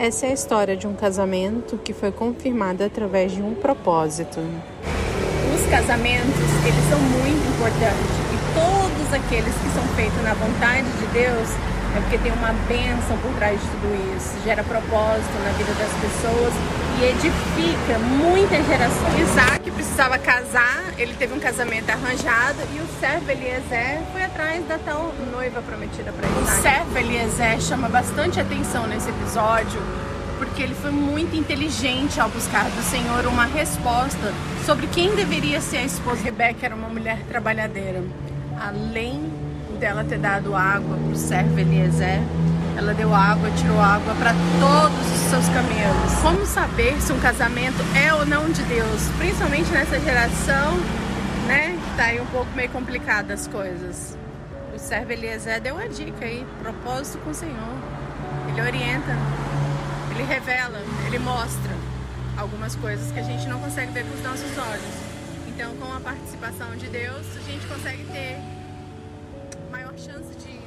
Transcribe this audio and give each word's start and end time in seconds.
Essa 0.00 0.24
é 0.24 0.30
a 0.30 0.32
história 0.32 0.78
de 0.78 0.86
um 0.86 0.94
casamento 0.94 1.76
que 1.76 1.92
foi 1.92 2.10
confirmado 2.10 2.82
através 2.82 3.32
de 3.32 3.42
um 3.42 3.54
propósito. 3.54 4.40
Os 5.54 5.70
casamentos, 5.70 6.40
eles 6.64 6.88
são 6.88 6.98
muito 6.98 7.46
importantes 7.52 8.08
e 8.32 8.38
todos 8.56 9.12
aqueles 9.12 9.52
que 9.52 9.68
são 9.74 9.86
feitos 9.94 10.22
na 10.22 10.32
vontade 10.32 10.88
de 10.88 11.06
Deus 11.12 11.48
é 11.94 12.00
porque 12.00 12.16
tem 12.16 12.32
uma 12.32 12.54
bênção 12.66 13.18
por 13.18 13.30
trás 13.34 13.60
de 13.60 13.66
tudo 13.66 14.16
isso, 14.16 14.42
gera 14.42 14.64
propósito 14.64 15.36
na 15.44 15.50
vida 15.58 15.74
das 15.74 15.92
pessoas 16.00 16.54
e 16.98 17.04
edifica 17.04 17.98
muitas 17.98 18.66
gerações. 18.66 19.20
Isaac 19.20 19.70
precisava 19.70 20.16
casar, 20.16 20.89
ele 21.02 21.14
teve 21.14 21.32
um 21.32 21.40
casamento 21.40 21.88
arranjado 21.88 22.58
e 22.74 22.78
o 22.78 22.86
servo 23.00 23.30
Eliezer 23.30 24.02
foi 24.12 24.22
atrás 24.22 24.66
da 24.66 24.78
tal 24.78 25.14
noiva 25.32 25.62
prometida 25.62 26.12
para 26.12 26.28
ele. 26.28 26.42
O 26.42 26.62
servo 26.62 26.98
Eliezer 26.98 27.60
chama 27.60 27.88
bastante 27.88 28.38
atenção 28.38 28.86
nesse 28.86 29.08
episódio 29.08 29.80
porque 30.36 30.62
ele 30.62 30.74
foi 30.74 30.90
muito 30.90 31.34
inteligente 31.36 32.20
ao 32.20 32.28
buscar 32.28 32.64
do 32.64 32.82
Senhor 32.82 33.26
uma 33.26 33.44
resposta 33.44 34.32
sobre 34.66 34.86
quem 34.88 35.14
deveria 35.14 35.60
ser 35.60 35.78
a 35.78 35.84
esposa. 35.84 36.22
Rebeca 36.22 36.66
era 36.66 36.74
uma 36.74 36.88
mulher 36.88 37.18
trabalhadeira. 37.28 38.02
Além 38.58 39.30
dela 39.78 40.04
ter 40.04 40.18
dado 40.18 40.54
água 40.54 40.96
para 40.96 41.12
o 41.12 41.16
servo 41.16 41.58
Eliezer, 41.58 42.20
ela 42.80 42.94
deu 42.94 43.14
água, 43.14 43.50
tirou 43.50 43.78
água 43.78 44.14
para 44.14 44.32
todos 44.58 45.12
os 45.12 45.28
seus 45.28 45.46
camelos. 45.50 46.14
Como 46.22 46.46
saber 46.46 46.98
se 47.02 47.12
um 47.12 47.20
casamento 47.20 47.76
é 47.94 48.12
ou 48.14 48.24
não 48.24 48.50
de 48.50 48.62
Deus? 48.62 49.06
Principalmente 49.18 49.70
nessa 49.70 50.00
geração, 50.00 50.78
né? 51.46 51.78
Tá 51.94 52.04
aí 52.04 52.18
um 52.18 52.26
pouco 52.26 52.50
meio 52.56 52.70
complicada 52.70 53.34
as 53.34 53.46
coisas. 53.46 54.16
O 54.74 54.78
servo 54.78 55.12
Eliezer 55.12 55.60
deu 55.60 55.74
uma 55.74 55.90
dica 55.90 56.24
aí, 56.24 56.46
propósito 56.62 57.18
com 57.18 57.30
o 57.30 57.34
Senhor. 57.34 57.76
Ele 58.48 58.62
orienta, 58.62 59.14
ele 60.12 60.22
revela, 60.22 60.80
ele 61.06 61.18
mostra 61.18 61.76
algumas 62.38 62.74
coisas 62.76 63.12
que 63.12 63.20
a 63.20 63.24
gente 63.24 63.46
não 63.46 63.60
consegue 63.60 63.92
ver 63.92 64.06
com 64.06 64.14
os 64.14 64.22
nossos 64.22 64.56
olhos. 64.56 64.94
Então, 65.48 65.76
com 65.76 65.92
a 65.92 66.00
participação 66.00 66.74
de 66.76 66.86
Deus, 66.86 67.26
a 67.36 67.40
gente 67.50 67.66
consegue 67.66 68.04
ter 68.04 68.38
maior 69.70 69.92
chance 69.98 70.34
de 70.38 70.59